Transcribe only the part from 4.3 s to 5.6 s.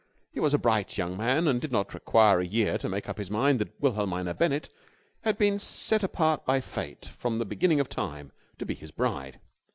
Bennett had been